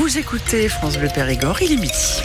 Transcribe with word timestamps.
Vous 0.00 0.16
écoutez 0.16 0.70
France 0.70 0.96
Bleu 0.96 1.08
Périgord, 1.14 1.60
il 1.60 1.72
est 1.72 1.76
midi. 1.76 2.22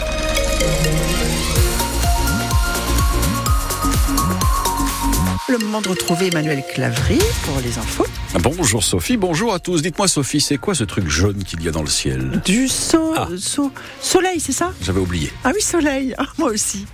Le 5.48 5.58
moment 5.58 5.80
de 5.80 5.88
retrouver 5.88 6.26
Emmanuel 6.28 6.62
Clavry 6.74 7.18
pour 7.44 7.60
les 7.60 7.78
infos. 7.78 8.06
Bonjour 8.40 8.82
Sophie, 8.82 9.16
bonjour 9.16 9.54
à 9.54 9.60
tous. 9.60 9.80
Dites-moi 9.80 10.08
Sophie, 10.08 10.40
c'est 10.40 10.56
quoi 10.58 10.74
ce 10.74 10.82
truc 10.84 11.08
jaune 11.08 11.44
qu'il 11.44 11.62
y 11.62 11.68
a 11.68 11.70
dans 11.70 11.82
le 11.82 11.88
ciel 11.88 12.42
Du 12.44 12.66
so- 12.68 13.14
Ah. 13.16 13.28
so- 13.38 13.70
soleil, 14.00 14.40
c'est 14.40 14.52
ça? 14.52 14.72
J'avais 14.82 14.98
oublié. 15.00 15.32
Ah 15.44 15.52
oui, 15.54 15.60
soleil. 15.62 16.14
Ah, 16.18 16.26
moi 16.38 16.50
aussi. 16.50 16.84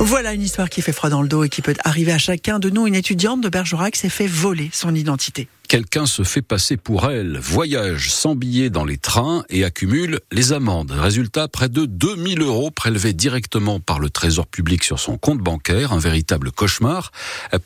Voilà 0.00 0.34
une 0.34 0.42
histoire 0.42 0.68
qui 0.68 0.82
fait 0.82 0.92
froid 0.92 1.08
dans 1.08 1.22
le 1.22 1.28
dos 1.28 1.44
et 1.44 1.48
qui 1.48 1.62
peut 1.62 1.74
arriver 1.84 2.12
à 2.12 2.18
chacun 2.18 2.58
de 2.58 2.68
nous. 2.68 2.86
Une 2.86 2.94
étudiante 2.94 3.40
de 3.40 3.48
Bergerac 3.48 3.96
s'est 3.96 4.10
fait 4.10 4.26
voler 4.26 4.68
son 4.72 4.94
identité. 4.94 5.48
Quelqu'un 5.74 6.06
se 6.06 6.22
fait 6.22 6.40
passer 6.40 6.76
pour 6.76 7.10
elle, 7.10 7.36
voyage 7.36 8.12
sans 8.12 8.36
billet 8.36 8.70
dans 8.70 8.84
les 8.84 8.96
trains 8.96 9.44
et 9.50 9.64
accumule 9.64 10.20
les 10.30 10.52
amendes. 10.52 10.92
Résultat, 10.92 11.48
près 11.48 11.68
de 11.68 11.84
2000 11.84 12.42
euros 12.42 12.70
prélevés 12.70 13.12
directement 13.12 13.80
par 13.80 13.98
le 13.98 14.08
trésor 14.08 14.46
public 14.46 14.84
sur 14.84 15.00
son 15.00 15.18
compte 15.18 15.40
bancaire. 15.40 15.92
Un 15.92 15.98
véritable 15.98 16.52
cauchemar 16.52 17.10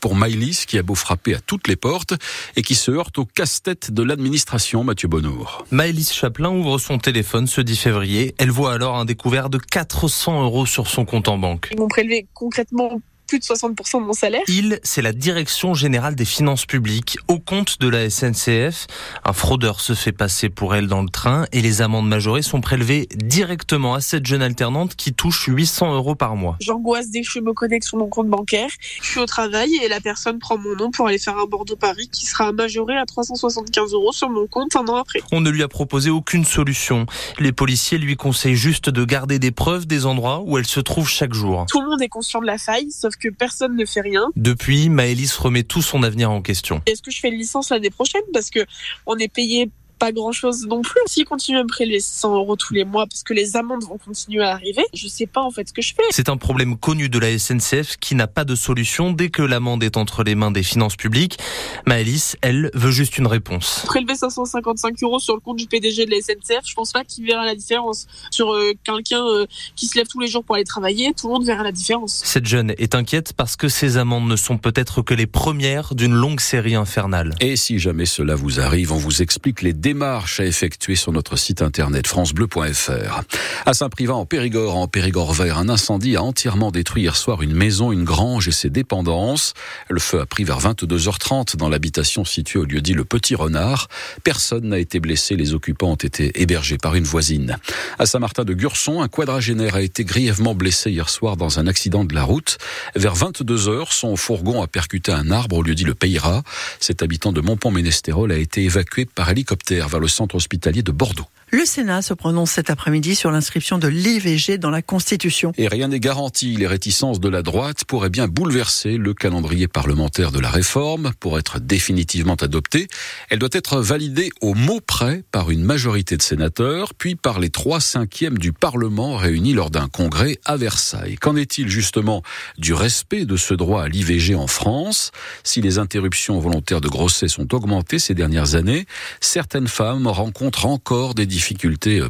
pour 0.00 0.14
Maïlis 0.14 0.64
qui 0.66 0.78
a 0.78 0.82
beau 0.82 0.94
frapper 0.94 1.34
à 1.34 1.40
toutes 1.40 1.68
les 1.68 1.76
portes 1.76 2.14
et 2.56 2.62
qui 2.62 2.76
se 2.76 2.90
heurte 2.90 3.18
au 3.18 3.26
casse-tête 3.26 3.90
de 3.90 4.02
l'administration, 4.02 4.84
Mathieu 4.84 5.08
Bonnour. 5.08 5.66
Maëlys 5.70 6.10
Chaplin 6.10 6.48
ouvre 6.48 6.78
son 6.78 6.96
téléphone 6.96 7.46
ce 7.46 7.60
10 7.60 7.76
février. 7.76 8.34
Elle 8.38 8.50
voit 8.50 8.72
alors 8.72 8.96
un 8.96 9.04
découvert 9.04 9.50
de 9.50 9.58
400 9.58 10.44
euros 10.44 10.64
sur 10.64 10.86
son 10.86 11.04
compte 11.04 11.28
en 11.28 11.36
banque. 11.36 11.68
Ils 11.72 11.78
m'ont 11.78 11.88
prélevé 11.88 12.26
concrètement 12.32 13.02
plus 13.28 13.38
de 13.38 13.44
60% 13.44 14.00
de 14.00 14.06
mon 14.06 14.12
salaire. 14.12 14.40
Il, 14.48 14.80
c'est 14.82 15.02
la 15.02 15.12
Direction 15.12 15.74
générale 15.74 16.14
des 16.14 16.24
finances 16.24 16.64
publiques, 16.64 17.18
au 17.28 17.38
compte 17.38 17.78
de 17.78 17.88
la 17.88 18.08
SNCF. 18.08 18.86
Un 19.24 19.32
fraudeur 19.32 19.80
se 19.80 19.94
fait 19.94 20.12
passer 20.12 20.48
pour 20.48 20.74
elle 20.74 20.86
dans 20.86 21.02
le 21.02 21.10
train 21.10 21.44
et 21.52 21.60
les 21.60 21.82
amendes 21.82 22.08
majorées 22.08 22.42
sont 22.42 22.60
prélevées 22.60 23.06
directement 23.14 23.94
à 23.94 24.00
cette 24.00 24.24
jeune 24.24 24.42
alternante 24.42 24.96
qui 24.96 25.12
touche 25.12 25.44
800 25.46 25.94
euros 25.94 26.14
par 26.14 26.36
mois. 26.36 26.56
J'angoisse 26.60 27.10
dès 27.10 27.20
que 27.20 27.28
je 27.30 27.40
me 27.40 27.52
connecte 27.52 27.84
sur 27.84 27.98
mon 27.98 28.08
compte 28.08 28.28
bancaire. 28.28 28.70
Je 29.02 29.10
suis 29.10 29.20
au 29.20 29.26
travail 29.26 29.70
et 29.82 29.88
la 29.88 30.00
personne 30.00 30.38
prend 30.38 30.56
mon 30.56 30.74
nom 30.74 30.90
pour 30.90 31.06
aller 31.06 31.18
faire 31.18 31.36
un 31.36 31.44
Bordeaux-Paris 31.44 32.08
qui 32.10 32.24
sera 32.24 32.52
majoré 32.52 32.96
à 32.96 33.04
375 33.04 33.92
euros 33.92 34.12
sur 34.12 34.30
mon 34.30 34.46
compte 34.46 34.74
un 34.74 34.86
an 34.86 34.96
après. 34.96 35.20
On 35.32 35.42
ne 35.42 35.50
lui 35.50 35.62
a 35.62 35.68
proposé 35.68 36.08
aucune 36.08 36.46
solution. 36.46 37.04
Les 37.38 37.52
policiers 37.52 37.98
lui 37.98 38.16
conseillent 38.16 38.56
juste 38.56 38.88
de 38.88 39.04
garder 39.04 39.38
des 39.38 39.50
preuves 39.50 39.86
des 39.86 40.06
endroits 40.06 40.42
où 40.46 40.56
elle 40.56 40.66
se 40.66 40.80
trouve 40.80 41.08
chaque 41.08 41.34
jour. 41.34 41.66
Tout 41.68 41.82
le 41.82 41.88
monde 41.88 42.00
est 42.00 42.08
conscient 42.08 42.40
de 42.40 42.46
la 42.46 42.56
faille, 42.56 42.90
sauf 42.90 43.16
que 43.18 43.28
personne 43.28 43.76
ne 43.76 43.84
fait 43.84 44.00
rien. 44.00 44.30
Depuis, 44.36 44.88
Maëlys 44.88 45.36
remet 45.36 45.62
tout 45.62 45.82
son 45.82 46.02
avenir 46.02 46.30
en 46.30 46.42
question. 46.42 46.82
Est-ce 46.86 47.02
que 47.02 47.10
je 47.10 47.20
fais 47.20 47.28
une 47.28 47.38
licence 47.38 47.70
l'année 47.70 47.90
prochaine? 47.90 48.22
Parce 48.32 48.50
que 48.50 48.60
on 49.06 49.16
est 49.16 49.32
payé 49.32 49.70
pas 49.98 50.12
grand 50.12 50.32
chose 50.32 50.66
non 50.66 50.82
plus. 50.82 51.00
S'ils 51.06 51.24
continuent 51.24 51.58
à 51.58 51.62
me 51.62 51.68
prélever 51.68 52.00
100 52.00 52.34
euros 52.34 52.56
tous 52.56 52.74
les 52.74 52.84
mois 52.84 53.06
parce 53.06 53.22
que 53.22 53.34
les 53.34 53.56
amendes 53.56 53.84
vont 53.84 53.98
continuer 53.98 54.42
à 54.42 54.52
arriver, 54.52 54.84
je 54.94 55.08
sais 55.08 55.26
pas 55.26 55.42
en 55.42 55.50
fait 55.50 55.68
ce 55.68 55.72
que 55.72 55.82
je 55.82 55.94
fais. 55.94 56.02
C'est 56.10 56.28
un 56.28 56.36
problème 56.36 56.76
connu 56.76 57.08
de 57.08 57.18
la 57.18 57.38
SNCF 57.38 57.96
qui 57.98 58.14
n'a 58.14 58.26
pas 58.26 58.44
de 58.44 58.54
solution 58.54 59.12
dès 59.12 59.28
que 59.28 59.42
l'amende 59.42 59.82
est 59.82 59.96
entre 59.96 60.22
les 60.22 60.34
mains 60.34 60.50
des 60.50 60.62
finances 60.62 60.96
publiques. 60.96 61.38
Maëlys, 61.86 62.36
elle, 62.40 62.70
veut 62.74 62.90
juste 62.90 63.18
une 63.18 63.26
réponse. 63.26 63.82
Prélever 63.86 64.14
555 64.14 65.02
euros 65.02 65.18
sur 65.18 65.34
le 65.34 65.40
compte 65.40 65.56
du 65.56 65.66
PDG 65.66 66.06
de 66.06 66.10
la 66.10 66.20
SNCF, 66.20 66.64
je 66.64 66.74
pense 66.74 66.92
pas 66.92 67.04
qu'il 67.04 67.26
verra 67.26 67.44
la 67.44 67.54
différence. 67.54 68.06
Sur 68.30 68.52
euh, 68.52 68.72
quelqu'un 68.84 69.24
euh, 69.26 69.46
qui 69.76 69.86
se 69.86 69.98
lève 69.98 70.06
tous 70.06 70.20
les 70.20 70.28
jours 70.28 70.44
pour 70.44 70.54
aller 70.54 70.64
travailler, 70.64 71.12
tout 71.14 71.26
le 71.28 71.34
monde 71.34 71.44
verra 71.44 71.62
la 71.62 71.72
différence. 71.72 72.22
Cette 72.24 72.46
jeune 72.46 72.74
est 72.78 72.94
inquiète 72.94 73.32
parce 73.32 73.56
que 73.56 73.68
ces 73.68 73.96
amendes 73.96 74.28
ne 74.28 74.36
sont 74.36 74.58
peut-être 74.58 75.02
que 75.02 75.14
les 75.14 75.26
premières 75.26 75.94
d'une 75.94 76.14
longue 76.14 76.40
série 76.40 76.74
infernale. 76.74 77.34
Et 77.40 77.56
si 77.56 77.78
jamais 77.78 78.06
cela 78.06 78.34
vous 78.34 78.60
arrive, 78.60 78.92
on 78.92 78.96
vous 78.96 79.22
explique 79.22 79.62
les 79.62 79.72
démarches 79.88 80.38
à 80.40 80.44
effectuer 80.44 80.96
sur 80.96 81.12
notre 81.12 81.36
site 81.36 81.62
internet 81.62 82.06
francebleu.fr. 82.06 83.22
À 83.64 83.72
Saint-Privat 83.72 84.16
en 84.16 84.26
Périgord, 84.26 84.76
en 84.76 84.86
Périgord 84.86 85.32
vert, 85.32 85.56
un 85.56 85.70
incendie 85.70 86.14
a 86.14 86.22
entièrement 86.22 86.70
détruit 86.70 87.04
hier 87.04 87.16
soir 87.16 87.40
une 87.40 87.54
maison, 87.54 87.90
une 87.90 88.04
grange 88.04 88.48
et 88.48 88.52
ses 88.52 88.68
dépendances. 88.68 89.54
Le 89.88 89.98
feu 89.98 90.20
a 90.20 90.26
pris 90.26 90.44
vers 90.44 90.60
22h30 90.60 91.56
dans 91.56 91.70
l'habitation 91.70 92.26
située 92.26 92.58
au 92.58 92.66
lieu 92.66 92.82
dit 92.82 92.92
le 92.92 93.06
Petit 93.06 93.34
Renard. 93.34 93.88
Personne 94.24 94.68
n'a 94.68 94.78
été 94.78 95.00
blessé, 95.00 95.36
les 95.36 95.54
occupants 95.54 95.92
ont 95.92 95.94
été 95.94 96.38
hébergés 96.38 96.76
par 96.76 96.94
une 96.94 97.04
voisine. 97.04 97.56
À 97.98 98.04
Saint-Martin 98.04 98.44
de 98.44 98.52
Gurson, 98.52 99.00
un 99.00 99.08
quadragénaire 99.08 99.76
a 99.76 99.80
été 99.80 100.04
grièvement 100.04 100.54
blessé 100.54 100.90
hier 100.90 101.08
soir 101.08 101.38
dans 101.38 101.60
un 101.60 101.66
accident 101.66 102.04
de 102.04 102.14
la 102.14 102.24
route. 102.24 102.58
Vers 102.94 103.14
22h, 103.14 103.94
son 103.94 104.16
fourgon 104.16 104.60
a 104.60 104.66
percuté 104.66 105.12
un 105.12 105.30
arbre 105.30 105.56
au 105.56 105.62
lieu 105.62 105.74
dit 105.74 105.84
le 105.84 105.94
Peyra. 105.94 106.42
Cet 106.78 107.02
habitant 107.02 107.32
de 107.32 107.40
Montpont-Ménestérol 107.40 108.32
a 108.32 108.36
été 108.36 108.64
évacué 108.64 109.06
par 109.06 109.30
hélicoptère 109.30 109.77
vers 109.86 110.00
le 110.00 110.08
centre 110.08 110.34
hospitalier 110.34 110.82
de 110.82 110.90
Bordeaux. 110.90 111.26
Le 111.50 111.64
Sénat 111.64 112.02
se 112.02 112.12
prononce 112.12 112.50
cet 112.50 112.68
après-midi 112.68 113.14
sur 113.14 113.30
l'inscription 113.30 113.78
de 113.78 113.88
l'IVG 113.88 114.58
dans 114.58 114.68
la 114.68 114.82
Constitution. 114.82 115.54
Et 115.56 115.66
rien 115.66 115.88
n'est 115.88 115.98
garanti. 115.98 116.54
Les 116.54 116.66
réticences 116.66 117.20
de 117.20 117.28
la 117.30 117.40
droite 117.40 117.84
pourraient 117.86 118.10
bien 118.10 118.28
bouleverser 118.28 118.98
le 118.98 119.14
calendrier 119.14 119.66
parlementaire 119.66 120.30
de 120.30 120.40
la 120.40 120.50
réforme. 120.50 121.12
Pour 121.20 121.38
être 121.38 121.58
définitivement 121.58 122.34
adoptée, 122.34 122.86
elle 123.30 123.38
doit 123.38 123.48
être 123.52 123.80
validée 123.80 124.28
au 124.42 124.52
mot 124.52 124.80
près 124.86 125.24
par 125.32 125.50
une 125.50 125.64
majorité 125.64 126.18
de 126.18 126.22
sénateurs, 126.22 126.92
puis 126.92 127.14
par 127.14 127.40
les 127.40 127.48
trois 127.48 127.80
cinquièmes 127.80 128.36
du 128.36 128.52
Parlement 128.52 129.16
réunis 129.16 129.54
lors 129.54 129.70
d'un 129.70 129.88
congrès 129.88 130.38
à 130.44 130.58
Versailles. 130.58 131.16
Qu'en 131.16 131.34
est-il 131.34 131.70
justement 131.70 132.22
du 132.58 132.74
respect 132.74 133.24
de 133.24 133.38
ce 133.38 133.54
droit 133.54 133.84
à 133.84 133.88
l'IVG 133.88 134.34
en 134.34 134.48
France? 134.48 135.12
Si 135.44 135.62
les 135.62 135.78
interruptions 135.78 136.38
volontaires 136.40 136.82
de 136.82 136.88
grossesse 136.88 137.38
ont 137.38 137.48
augmenté 137.52 137.98
ces 137.98 138.12
dernières 138.12 138.54
années, 138.54 138.84
certaines 139.22 139.68
femmes 139.68 140.06
rencontrent 140.06 140.66
encore 140.66 141.14
des 141.14 141.24
difficultés 141.24 141.37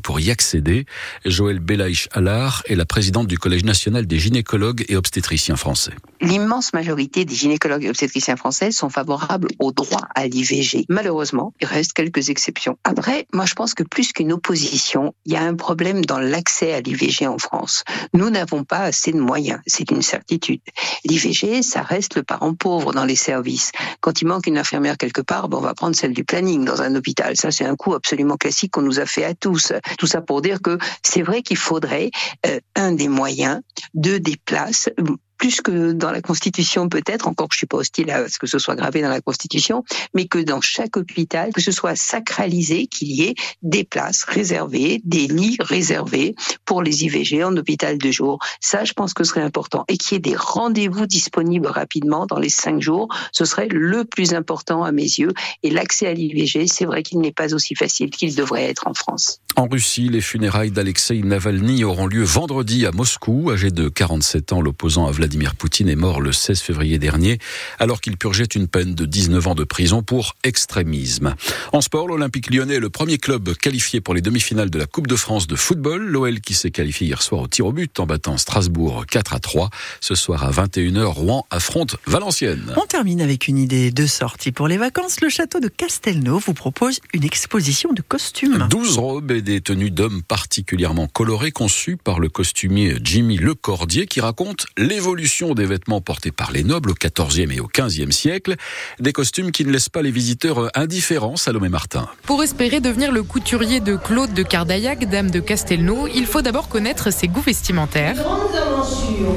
pour 0.03 0.21
y 0.21 0.31
accéder. 0.31 0.87
Joël 1.25 1.59
Belaïch 1.59 2.09
Allard 2.13 2.63
est 2.67 2.75
la 2.75 2.85
présidente 2.85 3.27
du 3.27 3.39
Collège 3.39 3.65
national 3.65 4.07
des 4.07 4.19
gynécologues 4.19 4.85
et 4.89 4.97
obstétriciens 4.97 5.57
français. 5.57 5.93
L'immense 6.21 6.73
majorité 6.73 7.25
des 7.25 7.35
gynécologues 7.35 7.85
et 7.85 7.91
obstétriciens 7.91 8.37
français 8.37 8.71
sont 8.71 8.91
favorables 8.91 9.49
au 9.59 9.73
droit 9.73 10.03
à 10.15 10.27
l'IVG. 10.27 10.87
Malheureusement, 10.89 11.53
il 11.61 11.67
reste 11.67 11.93
quelques 11.93 12.31
exceptions. 12.31 12.77
Après, 12.85 13.27
moi 13.33 13.47
je 13.47 13.55
pense 13.55 13.75
que 13.75 13.83
plus 13.83 14.13
qu'une 14.13 14.33
opposition, 14.33 15.15
il 15.25 15.33
y 15.33 15.37
a 15.37 15.43
un 15.43 15.55
problème 15.55 16.05
dans 16.05 16.19
l'accès 16.19 16.73
à 16.73 16.81
l'IVG 16.81 17.27
en 17.27 17.39
France. 17.39 17.85
Nous 18.15 18.31
n'avons 18.31 18.65
pas 18.65 18.81
assez 18.81 19.13
de 19.13 19.21
moyens, 19.21 19.61
c'est 19.67 19.91
une 19.91 20.03
certitude. 20.03 20.61
L'IVG, 21.05 21.63
ça 21.63 21.83
reste 21.83 22.17
le 22.17 22.23
parent 22.23 22.55
pauvre 22.55 22.93
dans 22.93 23.05
les 23.05 23.17
services. 23.17 23.73
Quand 24.01 24.21
il 24.21 24.27
manque 24.27 24.47
une 24.47 24.59
infirmière 24.59 24.97
quelque 24.97 25.21
part, 25.21 25.49
ben, 25.49 25.59
on 25.59 25.63
va 25.63 25.75
prendre 25.75 25.95
celle 25.95 26.13
du 26.13 26.25
planning 26.25 26.65
dans 26.65 26.83
un 26.83 26.95
hôpital. 26.95 27.37
Ça, 27.37 27.51
c'est 27.51 27.65
un 27.65 27.77
coup 27.77 27.95
absolument 27.95 28.37
classique 28.37 28.73
qu'on 28.73 28.83
nous 28.83 29.01
a 29.01 29.07
fait 29.07 29.18
à 29.25 29.35
tous. 29.35 29.73
Tout 29.99 30.07
ça 30.07 30.21
pour 30.21 30.43
dire 30.43 30.61
que 30.63 30.79
c'est 31.03 31.23
vrai 31.23 31.43
qu'il 31.43 31.57
faudrait 31.57 32.11
euh, 32.47 32.61
un 32.77 32.93
des 32.93 33.09
moyens, 33.09 33.61
deux 33.95 34.21
des 34.21 34.37
places, 34.45 34.89
plus 35.39 35.61
que 35.61 35.93
dans 35.93 36.11
la 36.11 36.21
Constitution 36.21 36.89
peut-être, 36.89 37.29
encore 37.29 37.49
que 37.49 37.55
je 37.55 37.59
suis 37.59 37.67
pas 37.67 37.79
hostile 37.79 38.11
à 38.11 38.29
ce 38.29 38.39
que 38.39 38.47
ce 38.47 38.59
soit 38.59 38.75
gravé 38.75 39.01
dans 39.01 39.09
la 39.09 39.21
Constitution, 39.21 39.85
mais 40.15 40.27
que 40.27 40.39
dans 40.39 40.61
chaque 40.61 40.97
hôpital, 40.97 41.53
que 41.53 41.61
ce 41.61 41.73
soit 41.73 41.97
sacralisé, 41.97 42.87
qu'il 42.87 43.13
y 43.13 43.23
ait 43.23 43.35
des 43.63 43.85
places 43.85 44.25
réservées, 44.25 45.01
des 45.05 45.27
lits 45.29 45.57
réservés 45.61 46.35
pour 46.65 46.83
les 46.83 47.05
IVG 47.05 47.45
en 47.45 47.57
hôpital 47.57 47.99
de 47.99 48.11
jour. 48.11 48.39
Ça, 48.61 48.85
je 48.85 48.93
pense 48.93 49.15
que 49.15 49.25
ce 49.25 49.31
serait 49.31 49.43
important. 49.43 49.85
Et 49.89 49.97
qu'il 49.97 50.15
y 50.15 50.17
ait 50.17 50.21
des 50.21 50.37
rendez-vous 50.37 51.07
disponibles 51.07 51.69
rapidement 51.69 52.27
dans 52.27 52.39
les 52.39 52.49
cinq 52.49 52.81
jours, 52.81 53.09
ce 53.33 53.45
serait 53.45 53.69
le 53.69 54.05
plus 54.05 54.35
important 54.35 54.83
à 54.83 54.93
mes 54.93 55.03
yeux. 55.03 55.33
Et 55.63 55.71
l'accès 55.71 56.09
à 56.09 56.15
l'IVG, 56.15 56.67
c'est 56.67 56.85
vrai 56.85 57.03
qu'il 57.03 57.21
n'est 57.21 57.33
pas 57.33 57.55
aussi 57.55 57.75
facile 57.75 58.11
qu'il 58.11 58.35
devrait 58.35 58.65
être 58.65 58.89
en 58.89 58.95
France. 58.95 59.41
En 59.59 59.67
Russie, 59.67 60.09
les 60.09 60.21
funérailles 60.21 60.71
d'Alexei 60.71 61.21
Navalny 61.21 61.83
auront 61.83 62.07
lieu 62.07 62.23
vendredi 62.23 62.87
à 62.87 62.93
Moscou. 62.93 63.51
Âgé 63.51 63.73
de 63.73 63.89
47 63.89 64.53
ans, 64.53 64.61
l'opposant 64.61 65.09
à 65.09 65.11
Vladimir 65.11 65.57
Poutine 65.57 65.89
est 65.89 65.97
mort 65.97 66.21
le 66.21 66.31
16 66.31 66.61
février 66.61 67.01
dernier, 67.01 67.41
alors 67.81 68.01
qu'il 68.01 68.17
purgeait 68.17 68.45
une 68.45 68.69
peine 68.69 68.95
de 68.95 69.05
19 69.05 69.49
ans 69.49 69.57
de 69.57 69.65
prison 69.65 70.05
pour 70.05 70.37
extrémisme. 70.45 71.35
En 71.73 71.81
sport, 71.81 72.07
l'Olympique 72.07 72.55
lyonnais 72.55 72.75
est 72.75 72.79
le 72.79 72.89
premier 72.89 73.19
club 73.19 73.53
qualifié 73.57 74.01
pour 74.01 74.15
les 74.15 74.21
demi-finales 74.21 74.71
de 74.71 74.79
la 74.79 74.87
Coupe 74.87 75.09
de 75.09 75.17
France 75.17 75.49
de 75.49 75.57
football. 75.57 76.07
L'OL 76.07 76.41
qui 76.41 76.55
s'est 76.55 76.71
qualifié 76.71 77.09
hier 77.09 77.21
soir 77.21 77.43
au 77.43 77.49
tir 77.49 77.67
au 77.67 77.73
but 77.73 77.99
en 77.99 78.07
battant 78.07 78.37
Strasbourg 78.37 79.07
4 79.11 79.35
à 79.35 79.41
3. 79.41 79.71
Ce 80.01 80.15
soir 80.15 80.45
à 80.45 80.53
21h, 80.53 81.03
Rouen 81.03 81.47
affronte 81.51 81.97
Valenciennes. 82.07 82.75
On 82.77 82.87
termine 82.87 83.21
avec 83.21 83.49
une 83.49 83.59
idée 83.59 83.91
de 83.91 84.07
sortie 84.07 84.53
pour 84.53 84.69
les 84.69 84.77
vacances. 84.77 85.21
Le 85.21 85.29
château 85.29 85.59
de 85.59 85.67
Castelnau 85.67 86.39
vous 86.39 86.55
propose 86.55 87.01
une 87.13 87.25
exposition 87.25 87.93
de 87.93 88.03
costumes. 88.03 88.69
12 88.71 88.99
robes 88.99 89.33
et 89.33 89.48
des 89.49 89.63
tenues 89.63 89.91
d'hommes 89.91 90.21
particulièrement 90.23 91.07
colorées 91.07 91.53
conçues 91.53 91.97
par 91.97 92.21
le 92.21 92.29
costumier 92.29 92.97
Jimmy 93.03 93.39
Lecordier 93.39 94.07
qui 94.07 94.21
raconte 94.21 94.67
l'évolution 94.77 95.55
des 95.55 95.65
vêtements 95.65 96.03
portés 96.03 96.33
par 96.33 96.53
les 96.53 96.65
nobles 96.65 96.91
au 96.91 96.95
XIVe 96.95 97.51
et 97.53 97.59
au 97.59 97.67
XVe 97.67 98.11
siècle. 98.11 98.57
Des 99.01 99.15
costumes 99.15 99.51
qui 99.51 99.65
ne 99.65 99.73
laissent 99.73 99.89
pas 99.89 100.03
les 100.03 100.11
visiteurs 100.11 100.71
indifférents, 100.75 101.37
Salomé 101.37 101.71
Martin. 101.71 102.09
Pour 102.25 102.43
espérer 102.43 102.81
devenir 102.81 103.11
le 103.11 103.23
couturier 103.23 103.81
de 103.81 103.97
Claude 103.97 104.35
de 104.35 104.43
Cardaillac, 104.43 105.09
dame 105.09 105.31
de 105.31 105.41
Castelnau, 105.41 106.09
il 106.15 106.27
faut 106.27 106.43
d'abord 106.43 106.69
connaître 106.69 107.11
ses 107.11 107.29
goûts 107.29 107.41
vestimentaires. 107.41 108.23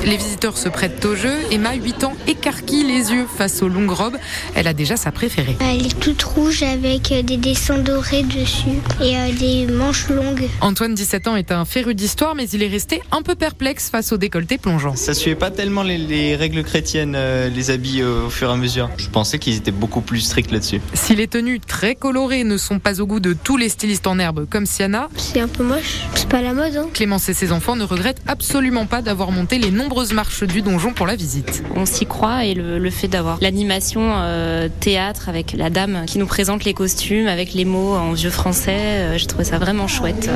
Les 0.05 0.17
visiteurs 0.17 0.57
se 0.57 0.67
prêtent 0.67 1.05
au 1.05 1.15
jeu. 1.15 1.33
Emma, 1.51 1.73
8 1.73 2.03
ans, 2.03 2.13
écarquille 2.27 2.83
les 2.83 3.13
yeux 3.13 3.27
face 3.37 3.61
aux 3.61 3.69
longues 3.69 3.91
robes. 3.91 4.17
Elle 4.55 4.67
a 4.67 4.73
déjà 4.73 4.97
sa 4.97 5.13
préférée. 5.13 5.55
Elle 5.61 5.85
est 5.85 5.99
toute 5.99 6.21
rouge 6.23 6.63
avec 6.63 7.13
des 7.25 7.37
dessins 7.37 7.77
dorés 7.77 8.23
dessus 8.23 8.81
et 9.01 9.15
euh, 9.15 9.31
des 9.31 9.67
manches 9.71 9.90
longues. 10.09 10.47
Antoine, 10.61 10.93
17 10.95 11.27
ans, 11.27 11.35
est 11.35 11.51
un 11.51 11.65
féru 11.65 11.95
d'histoire, 11.95 12.35
mais 12.35 12.47
il 12.49 12.63
est 12.63 12.67
resté 12.67 13.01
un 13.11 13.21
peu 13.21 13.35
perplexe 13.35 13.89
face 13.89 14.11
au 14.11 14.17
décolleté 14.17 14.57
plongeant. 14.57 14.95
Ça 14.95 15.13
suivait 15.13 15.35
pas 15.35 15.51
tellement 15.51 15.83
les, 15.83 15.97
les 15.97 16.35
règles 16.35 16.63
chrétiennes, 16.63 17.13
euh, 17.15 17.49
les 17.49 17.71
habits 17.71 18.01
euh, 18.01 18.25
au 18.27 18.29
fur 18.29 18.49
et 18.49 18.53
à 18.53 18.55
mesure. 18.55 18.89
Je 18.97 19.09
pensais 19.09 19.39
qu'ils 19.39 19.55
étaient 19.55 19.71
beaucoup 19.71 20.01
plus 20.01 20.21
stricts 20.21 20.51
là-dessus. 20.51 20.81
Si 20.93 21.15
les 21.15 21.27
tenues 21.27 21.59
très 21.59 21.95
colorées 21.95 22.43
ne 22.43 22.57
sont 22.57 22.79
pas 22.79 23.01
au 23.01 23.05
goût 23.05 23.19
de 23.19 23.33
tous 23.33 23.57
les 23.57 23.69
stylistes 23.69 24.07
en 24.07 24.19
herbe 24.19 24.47
comme 24.49 24.65
Siana, 24.65 25.09
C'est 25.17 25.39
un 25.39 25.47
peu 25.47 25.63
moche. 25.63 26.01
C'est 26.15 26.29
pas 26.29 26.41
la 26.41 26.53
mode, 26.53 26.75
hein. 26.75 26.87
Clémence 26.93 27.29
et 27.29 27.33
ses 27.33 27.51
enfants 27.51 27.75
ne 27.75 27.83
regrettent 27.83 28.21
absolument 28.27 28.85
pas 28.85 29.01
d'avoir 29.01 29.31
monté 29.31 29.57
les 29.57 29.71
nombreuses 29.71 30.13
marches 30.13 30.43
du 30.43 30.61
donjon 30.61 30.93
pour 30.93 31.07
la 31.07 31.15
visite. 31.15 31.63
On 31.75 31.85
s'y 31.85 32.05
croit 32.05 32.45
et 32.45 32.53
le, 32.53 32.79
le 32.79 32.89
fait 32.89 33.07
d'avoir 33.07 33.37
l'animation 33.41 34.01
euh, 34.13 34.69
théâtre 34.79 35.29
avec 35.29 35.53
la 35.53 35.69
dame 35.69 36.03
qui 36.07 36.17
nous 36.17 36.25
présente 36.27 36.63
les 36.63 36.73
costumes 36.73 37.27
avec 37.27 37.53
les 37.53 37.65
mots 37.65 37.93
en 37.95 38.13
vieux 38.13 38.29
français, 38.29 38.71
euh, 38.77 39.17
j'ai 39.17 39.25
trouvé 39.27 39.43
ça 39.43 39.57
vraiment 39.59 39.80
chouette. 39.87 40.29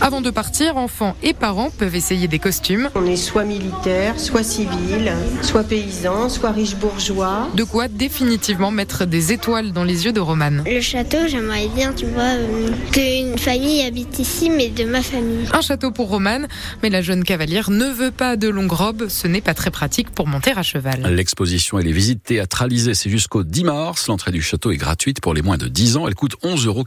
Avant 0.00 0.20
de 0.20 0.30
partir, 0.30 0.76
enfants 0.76 1.16
et 1.22 1.32
parents 1.32 1.70
peuvent 1.70 1.94
essayer 1.94 2.28
des 2.28 2.38
costumes. 2.38 2.90
On 2.94 3.06
est 3.06 3.16
soit 3.16 3.44
militaire, 3.44 4.18
soit 4.18 4.42
civil, 4.42 5.12
soit 5.42 5.64
paysan, 5.64 6.28
soit 6.28 6.50
riche 6.50 6.74
bourgeois. 6.76 7.48
De 7.54 7.64
quoi 7.64 7.88
définitivement 7.88 8.70
mettre 8.70 9.06
des 9.06 9.32
étoiles 9.32 9.72
dans 9.72 9.84
les 9.84 10.04
yeux 10.04 10.12
de 10.12 10.20
Romane. 10.20 10.64
Le 10.66 10.80
château, 10.80 11.26
j'aimerais 11.26 11.68
bien, 11.74 11.92
tu 11.92 12.06
vois, 12.06 12.22
euh, 12.22 12.68
qu'une 12.92 13.38
famille 13.38 13.82
habite 13.82 14.18
ici, 14.18 14.50
mais 14.50 14.68
de 14.68 14.84
ma 14.84 15.00
famille. 15.00 15.46
Un 15.52 15.60
château 15.60 15.90
pour 15.90 16.08
Romane, 16.08 16.48
mais 16.82 16.90
la 16.90 17.00
jeune 17.00 17.24
cavalière 17.24 17.70
ne 17.70 17.86
veut 17.86 18.10
pas 18.10 18.36
de 18.36 18.48
longue 18.48 18.72
robe, 18.72 19.08
ce 19.08 19.26
n'est 19.26 19.40
pas 19.40 19.54
très 19.54 19.70
pratique 19.70 20.10
pour 20.10 20.26
monter 20.26 20.52
à 20.56 20.62
cheval. 20.62 21.02
L'exposition 21.14 21.78
et 21.78 21.82
les 21.82 21.92
visites 21.92 22.22
théâtralisées, 22.22 22.94
c'est 22.94 23.10
jusqu'au 23.10 23.44
10 23.44 23.64
mars. 23.64 24.08
L'entrée 24.08 24.32
du 24.32 24.42
château 24.42 24.70
est 24.72 24.76
gratuite 24.76 25.20
pour 25.20 25.34
les 25.34 25.42
moins 25.42 25.56
de 25.56 25.68
10 25.68 25.96
ans. 25.96 26.08
Elle 26.08 26.14
coûte 26.14 26.34
11,90 26.42 26.66
euros 26.66 26.84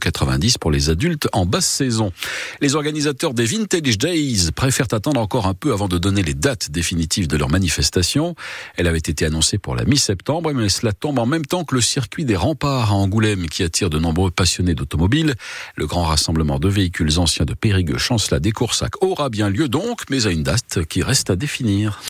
pour 0.60 0.70
les 0.70 0.90
adultes 0.90 1.28
en 1.32 1.46
basse 1.46 1.66
saison. 1.66 2.12
Les 2.60 2.76
organisateurs 2.98 3.32
des 3.32 3.44
Vintage 3.44 3.96
Days 3.96 4.50
préfèrent 4.50 4.88
attendre 4.90 5.20
encore 5.20 5.46
un 5.46 5.54
peu 5.54 5.72
avant 5.72 5.86
de 5.86 5.98
donner 5.98 6.24
les 6.24 6.34
dates 6.34 6.72
définitives 6.72 7.28
de 7.28 7.36
leur 7.36 7.48
manifestation. 7.48 8.34
Elle 8.76 8.88
avait 8.88 8.98
été 8.98 9.24
annoncée 9.24 9.56
pour 9.56 9.76
la 9.76 9.84
mi-septembre, 9.84 10.52
mais 10.52 10.68
cela 10.68 10.92
tombe 10.92 11.20
en 11.20 11.26
même 11.26 11.46
temps 11.46 11.62
que 11.62 11.76
le 11.76 11.80
circuit 11.80 12.24
des 12.24 12.34
remparts 12.34 12.90
à 12.90 12.94
Angoulême 12.96 13.46
qui 13.46 13.62
attire 13.62 13.88
de 13.88 14.00
nombreux 14.00 14.32
passionnés 14.32 14.74
d'automobile. 14.74 15.36
Le 15.76 15.86
grand 15.86 16.02
rassemblement 16.02 16.58
de 16.58 16.68
véhicules 16.68 17.20
anciens 17.20 17.44
de 17.44 17.54
Périgueux, 17.54 17.98
Chancelat, 17.98 18.40
des 18.40 18.50
Coursac 18.50 19.00
aura 19.00 19.28
bien 19.28 19.48
lieu 19.48 19.68
donc, 19.68 20.00
mais 20.10 20.26
à 20.26 20.30
une 20.30 20.42
date 20.42 20.84
qui 20.88 21.04
reste 21.04 21.30
à 21.30 21.36
définir. 21.36 22.00